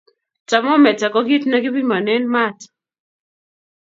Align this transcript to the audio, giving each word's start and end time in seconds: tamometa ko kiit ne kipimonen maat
tamometa 0.49 1.05
ko 1.13 1.19
kiit 1.27 1.43
ne 1.47 1.57
kipimonen 1.63 2.23
maat 2.33 2.59